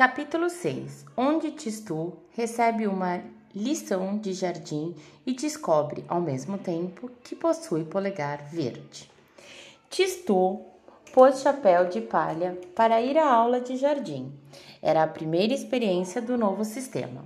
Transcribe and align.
Capítulo 0.00 0.48
6 0.48 1.04
Onde 1.14 1.50
Tistu 1.50 2.14
recebe 2.32 2.86
uma 2.86 3.20
lição 3.54 4.16
de 4.16 4.32
jardim 4.32 4.96
e 5.26 5.34
descobre, 5.34 6.06
ao 6.08 6.22
mesmo 6.22 6.56
tempo, 6.56 7.10
que 7.22 7.36
possui 7.36 7.84
polegar 7.84 8.44
verde. 8.44 9.10
Tistu 9.90 10.62
pôs 11.12 11.42
chapéu 11.42 11.86
de 11.90 12.00
palha 12.00 12.58
para 12.74 13.02
ir 13.02 13.18
à 13.18 13.30
aula 13.30 13.60
de 13.60 13.76
jardim. 13.76 14.32
Era 14.80 15.02
a 15.02 15.06
primeira 15.06 15.52
experiência 15.52 16.22
do 16.22 16.38
novo 16.38 16.64
sistema. 16.64 17.22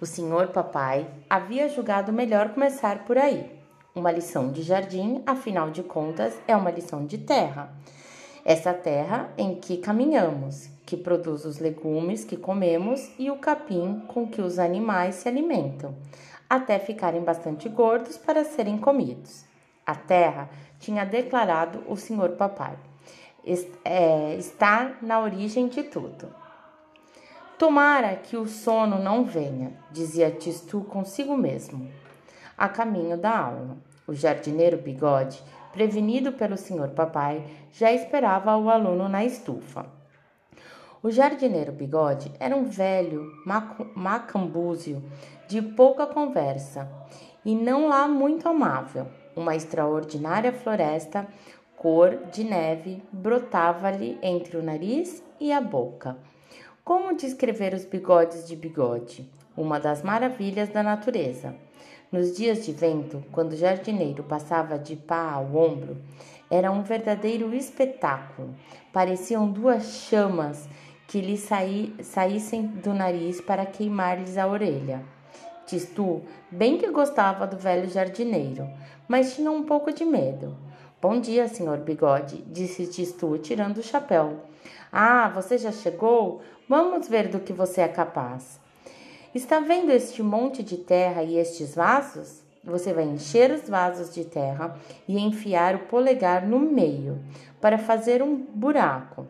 O 0.00 0.04
senhor 0.04 0.48
papai 0.48 1.06
havia 1.30 1.68
julgado 1.68 2.12
melhor 2.12 2.48
começar 2.48 3.04
por 3.04 3.16
aí. 3.16 3.48
Uma 3.94 4.10
lição 4.10 4.50
de 4.50 4.64
jardim, 4.64 5.22
afinal 5.24 5.70
de 5.70 5.84
contas, 5.84 6.34
é 6.48 6.56
uma 6.56 6.72
lição 6.72 7.06
de 7.06 7.18
terra. 7.18 7.72
Essa 8.44 8.74
terra 8.74 9.32
em 9.38 9.54
que 9.54 9.76
caminhamos, 9.76 10.74
que 10.86 10.96
produz 10.96 11.44
os 11.44 11.58
legumes 11.58 12.24
que 12.24 12.36
comemos 12.36 13.10
e 13.18 13.28
o 13.28 13.36
capim 13.36 14.04
com 14.06 14.28
que 14.28 14.40
os 14.40 14.56
animais 14.56 15.16
se 15.16 15.28
alimentam, 15.28 15.96
até 16.48 16.78
ficarem 16.78 17.22
bastante 17.22 17.68
gordos 17.68 18.16
para 18.16 18.44
serem 18.44 18.78
comidos. 18.78 19.44
A 19.84 19.96
terra 19.96 20.48
tinha 20.78 21.04
declarado 21.04 21.82
o 21.88 21.96
senhor 21.96 22.30
papai. 22.30 22.78
É, 23.84 24.34
está 24.36 24.96
na 25.02 25.20
origem 25.20 25.68
de 25.68 25.82
tudo. 25.82 26.32
Tomara 27.58 28.14
que 28.16 28.36
o 28.36 28.46
sono 28.46 28.98
não 28.98 29.24
venha, 29.24 29.72
dizia 29.90 30.30
Tistu 30.30 30.82
consigo 30.82 31.36
mesmo, 31.36 31.90
a 32.56 32.68
caminho 32.68 33.16
da 33.16 33.36
aula. 33.36 33.76
O 34.06 34.14
jardineiro 34.14 34.76
Bigode, 34.76 35.42
prevenido 35.72 36.32
pelo 36.32 36.56
senhor 36.56 36.90
papai, 36.90 37.44
já 37.72 37.90
esperava 37.92 38.56
o 38.56 38.70
aluno 38.70 39.08
na 39.08 39.24
estufa. 39.24 39.95
O 41.02 41.10
jardineiro 41.10 41.72
Bigode 41.72 42.32
era 42.40 42.56
um 42.56 42.64
velho 42.64 43.30
macambúzio 43.94 45.02
de 45.46 45.60
pouca 45.60 46.06
conversa 46.06 46.90
e 47.44 47.54
não 47.54 47.86
lá 47.88 48.08
muito 48.08 48.48
amável. 48.48 49.06
Uma 49.36 49.54
extraordinária 49.54 50.52
floresta 50.52 51.28
cor 51.76 52.16
de 52.32 52.42
neve 52.42 53.02
brotava-lhe 53.12 54.18
entre 54.22 54.56
o 54.56 54.62
nariz 54.62 55.22
e 55.38 55.52
a 55.52 55.60
boca. 55.60 56.16
Como 56.82 57.14
descrever 57.14 57.74
os 57.74 57.84
bigodes 57.84 58.48
de 58.48 58.56
bigode? 58.56 59.30
Uma 59.56 59.78
das 59.78 60.02
maravilhas 60.02 60.70
da 60.70 60.82
natureza. 60.82 61.54
Nos 62.10 62.36
dias 62.36 62.64
de 62.64 62.72
vento, 62.72 63.22
quando 63.32 63.52
o 63.52 63.56
jardineiro 63.56 64.22
passava 64.22 64.78
de 64.78 64.96
pá 64.96 65.32
ao 65.32 65.54
ombro, 65.54 65.98
era 66.50 66.70
um 66.70 66.82
verdadeiro 66.82 67.52
espetáculo. 67.52 68.54
Pareciam 68.92 69.50
duas 69.50 69.84
chamas 69.84 70.68
que 71.06 71.20
lhe 71.20 71.36
saí, 71.36 71.94
saíssem 72.02 72.66
do 72.66 72.92
nariz 72.92 73.40
para 73.40 73.64
queimar-lhes 73.64 74.36
a 74.36 74.46
orelha. 74.46 75.02
Tistu 75.66 76.22
bem 76.50 76.78
que 76.78 76.90
gostava 76.90 77.46
do 77.46 77.56
velho 77.56 77.88
jardineiro, 77.88 78.68
mas 79.08 79.34
tinha 79.34 79.50
um 79.50 79.62
pouco 79.62 79.92
de 79.92 80.04
medo. 80.04 80.56
Bom 81.00 81.20
dia, 81.20 81.48
senhor 81.48 81.78
Bigode, 81.78 82.42
disse 82.46 82.86
Tistu, 82.86 83.38
tirando 83.38 83.78
o 83.78 83.82
chapéu. 83.82 84.40
Ah, 84.90 85.28
você 85.28 85.58
já 85.58 85.70
chegou? 85.70 86.40
Vamos 86.68 87.08
ver 87.08 87.28
do 87.28 87.40
que 87.40 87.52
você 87.52 87.82
é 87.82 87.88
capaz. 87.88 88.60
Está 89.34 89.60
vendo 89.60 89.90
este 89.90 90.22
monte 90.22 90.62
de 90.62 90.78
terra 90.78 91.22
e 91.22 91.36
estes 91.36 91.74
vasos? 91.74 92.42
Você 92.64 92.92
vai 92.92 93.04
encher 93.04 93.52
os 93.52 93.68
vasos 93.68 94.12
de 94.12 94.24
terra 94.24 94.76
e 95.06 95.18
enfiar 95.18 95.76
o 95.76 95.86
polegar 95.86 96.46
no 96.46 96.58
meio 96.58 97.20
para 97.60 97.78
fazer 97.78 98.22
um 98.22 98.34
buraco. 98.34 99.26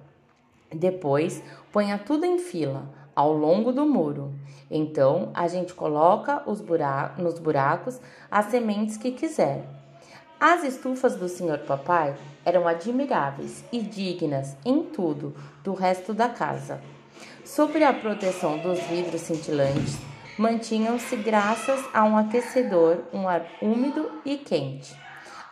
Depois, 0.77 1.42
ponha 1.72 1.98
tudo 1.98 2.24
em 2.24 2.38
fila 2.38 2.88
ao 3.14 3.32
longo 3.32 3.72
do 3.72 3.86
muro. 3.86 4.34
Então, 4.70 5.30
a 5.33 5.48
gente 5.48 5.72
coloca 5.72 6.42
os 6.46 6.60
buracos, 6.60 7.22
nos 7.22 7.38
buracos 7.38 7.98
as 8.30 8.46
sementes 8.46 8.98
que 8.98 9.11
quiser. 9.11 9.64
As 10.39 10.64
estufas 10.64 11.17
do 11.17 11.28
senhor 11.28 11.61
papai 11.61 12.14
eram 12.45 12.68
admiráveis 12.68 13.64
e 13.73 13.80
dignas 13.80 14.55
em 14.67 14.83
tudo 14.83 15.34
do 15.64 15.73
resto 15.73 16.12
da 16.12 16.28
casa. 16.28 16.78
Sobre 17.42 17.84
a 17.84 17.92
proteção 17.95 18.58
dos 18.58 18.78
vidros 18.80 19.22
cintilantes, 19.22 19.96
mantinham-se 20.39 21.17
graças 21.17 21.83
a 21.95 22.05
um 22.05 22.18
aquecedor, 22.18 22.98
um 23.14 23.27
ar 23.27 23.46
úmido 23.62 24.11
e 24.27 24.36
quente. 24.36 24.95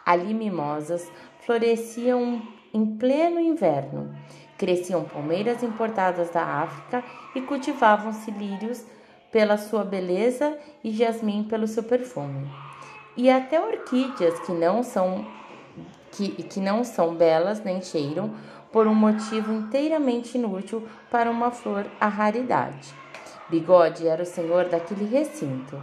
Ali 0.04 0.34
mimosas 0.34 1.10
floresciam 1.46 2.42
em 2.74 2.84
pleno 2.84 3.40
inverno 3.40 4.14
Cresciam 4.56 5.04
palmeiras 5.04 5.62
importadas 5.62 6.30
da 6.30 6.42
África 6.42 7.02
e 7.34 7.40
cultivavam-se 7.40 8.30
lírios 8.30 8.84
pela 9.32 9.56
sua 9.56 9.84
beleza 9.84 10.56
e 10.82 10.92
jasmim 10.92 11.44
pelo 11.44 11.66
seu 11.66 11.82
perfume. 11.82 12.48
E 13.16 13.30
até 13.30 13.60
orquídeas 13.60 14.38
que 14.40 14.52
não 14.52 14.82
são 14.82 15.26
que, 16.12 16.28
que 16.44 16.60
não 16.60 16.84
são 16.84 17.14
belas 17.14 17.62
nem 17.64 17.82
cheiram, 17.82 18.32
por 18.70 18.86
um 18.86 18.94
motivo 18.94 19.52
inteiramente 19.52 20.36
inútil 20.36 20.86
para 21.10 21.30
uma 21.30 21.50
flor 21.50 21.86
a 22.00 22.08
raridade. 22.08 22.92
Bigode 23.48 24.06
era 24.06 24.22
o 24.22 24.26
senhor 24.26 24.68
daquele 24.68 25.04
recinto. 25.04 25.80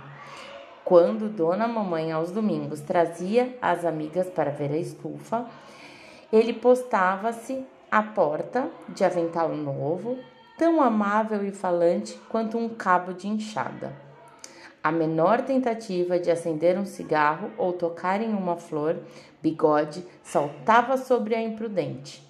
Quando 0.83 1.29
Dona 1.29 1.67
Mamãe 1.67 2.11
aos 2.11 2.31
domingos 2.31 2.81
trazia 2.81 3.57
as 3.61 3.85
amigas 3.85 4.29
para 4.29 4.51
ver 4.51 4.71
a 4.71 4.77
estufa, 4.77 5.45
ele 6.33 6.51
postava-se 6.51 7.65
a 7.91 8.01
porta, 8.01 8.71
de 8.87 9.03
avental 9.03 9.49
novo, 9.49 10.17
tão 10.57 10.81
amável 10.81 11.45
e 11.45 11.51
falante 11.51 12.17
quanto 12.29 12.57
um 12.57 12.69
cabo 12.69 13.13
de 13.13 13.27
enxada. 13.27 13.91
A 14.81 14.93
menor 14.93 15.41
tentativa 15.41 16.17
de 16.17 16.31
acender 16.31 16.79
um 16.79 16.85
cigarro 16.85 17.51
ou 17.57 17.73
tocar 17.73 18.21
em 18.21 18.33
uma 18.33 18.55
flor, 18.55 18.97
bigode 19.43 20.05
saltava 20.23 20.95
sobre 20.95 21.35
a 21.35 21.41
imprudente. 21.41 22.23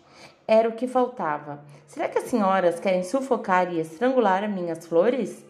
Era 0.47 0.67
o 0.67 0.73
que 0.73 0.87
faltava. 0.87 1.59
Será 1.85 2.09
que 2.09 2.17
as 2.17 2.23
senhoras 2.25 2.79
querem 2.79 3.03
sufocar 3.03 3.71
e 3.71 3.79
estrangular 3.79 4.49
minhas 4.49 4.87
flores? 4.87 5.45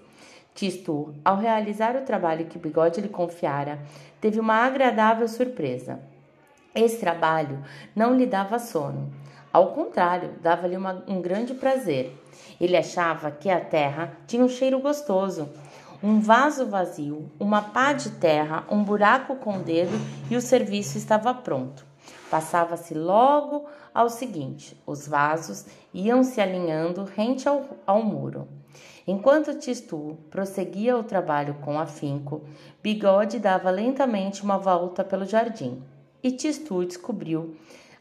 Tistu, 0.54 1.16
ao 1.24 1.38
realizar 1.38 1.96
o 1.96 2.02
trabalho 2.02 2.48
que 2.48 2.60
Bigode 2.60 3.00
lhe 3.00 3.08
confiara, 3.08 3.80
teve 4.20 4.42
uma 4.42 4.56
agradável 4.56 5.28
surpresa. 5.30 6.00
Esse 6.76 7.00
trabalho 7.00 7.64
não 7.96 8.14
lhe 8.16 8.26
dava 8.26 8.60
sono. 8.60 9.21
Ao 9.51 9.73
contrário, 9.73 10.35
dava-lhe 10.41 10.78
um 10.78 11.22
grande 11.22 11.53
prazer. 11.53 12.17
Ele 12.59 12.78
achava 12.78 13.31
que 13.31 13.50
a 13.50 13.59
terra 13.59 14.17
tinha 14.25 14.45
um 14.45 14.50
cheiro 14.50 14.79
gostoso. 14.79 15.50
Um 16.01 16.19
vaso 16.19 16.66
vazio, 16.66 17.29
uma 17.39 17.62
pá 17.62 17.94
de 17.94 18.09
terra, 18.12 18.63
um 18.72 18.84
buraco 18.84 19.35
com 19.35 19.57
o 19.57 19.63
dedo 19.63 19.91
e 20.31 20.35
o 20.35 20.41
serviço 20.41 20.97
estava 20.97 21.34
pronto. 21.34 21.85
Passava-se 22.29 22.95
logo 22.95 23.66
ao 23.94 24.09
seguinte: 24.09 24.81
os 24.88 25.07
vasos 25.07 25.66
iam 25.94 26.23
se 26.23 26.41
alinhando 26.41 27.03
rente 27.03 27.47
ao, 27.47 27.66
ao 27.85 28.01
muro. 28.01 28.47
Enquanto 29.06 29.59
Tistu 29.59 30.18
prosseguia 30.29 30.97
o 30.97 31.03
trabalho 31.03 31.56
com 31.56 31.79
afinco, 31.79 32.41
Bigode 32.81 33.38
dava 33.38 33.69
lentamente 33.69 34.44
uma 34.44 34.57
volta 34.57 35.03
pelo 35.03 35.25
jardim. 35.25 35.83
E 36.23 36.31
Tistu 36.31 36.85
descobriu 36.85 37.56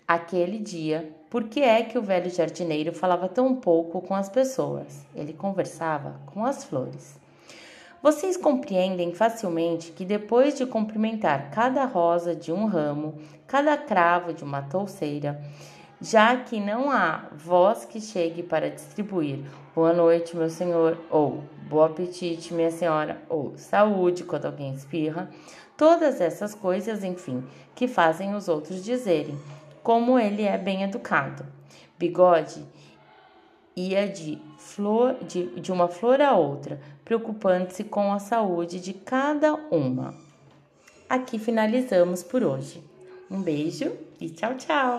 aquele 0.07 0.59
dia 0.59 1.20
por 1.31 1.45
que 1.45 1.61
é 1.61 1.85
que 1.85 1.97
o 1.97 2.03
velho 2.03 2.29
jardineiro 2.29 2.93
falava 2.93 3.29
tão 3.29 3.55
pouco 3.55 4.01
com 4.01 4.17
as 4.17 4.29
pessoas? 4.29 5.07
Ele 5.15 5.33
conversava 5.33 6.21
com 6.27 6.45
as 6.45 6.65
flores. 6.65 7.17
Vocês 8.03 8.37
compreendem 8.37 9.15
facilmente 9.15 9.93
que 9.93 10.05
depois 10.05 10.59
de 10.59 10.67
cumprimentar 10.67 11.53
cada 11.53 11.85
rosa 11.85 12.35
de 12.35 12.51
um 12.51 12.67
ramo, 12.67 13.15
cada 13.47 13.77
cravo 13.77 14.33
de 14.33 14.43
uma 14.43 14.63
touceira, 14.63 15.41
já 16.01 16.37
que 16.37 16.59
não 16.59 16.91
há 16.91 17.29
voz 17.33 17.85
que 17.85 18.01
chegue 18.01 18.43
para 18.43 18.69
distribuir 18.69 19.45
boa 19.73 19.93
noite, 19.93 20.37
meu 20.37 20.51
senhor, 20.51 20.99
ou 21.09 21.45
bom 21.69 21.85
apetite, 21.85 22.53
minha 22.53 22.73
senhora, 22.73 23.23
ou 23.29 23.53
saúde 23.57 24.25
quando 24.25 24.47
alguém 24.47 24.75
espirra, 24.75 25.31
todas 25.77 26.21
essas 26.21 26.57
coisas, 26.57 27.05
enfim, 27.05 27.45
que 27.73 27.87
fazem 27.87 28.35
os 28.35 28.49
outros 28.49 28.83
dizerem 28.85 29.39
como 29.83 30.19
ele 30.19 30.43
é 30.43 30.57
bem 30.59 30.83
educado. 30.83 31.47
Bigode 31.99 32.65
ia 33.77 34.09
de, 34.09 34.39
flor, 34.59 35.17
de, 35.25 35.47
de 35.61 35.73
uma 35.73 35.89
flor 35.89 36.21
a 36.21 36.35
outra, 36.35 36.81
preocupando-se 37.05 37.85
com 37.85 38.13
a 38.13 38.19
saúde 38.19 38.81
de 38.81 38.93
cada 38.93 39.55
uma. 39.55 40.15
Aqui 41.09 41.39
finalizamos 41.39 42.23
por 42.23 42.43
hoje. 42.43 42.83
Um 43.31 43.43
beijo 43.43 43.93
e 44.21 44.29
tchau, 44.29 44.55
tchau! 44.55 44.89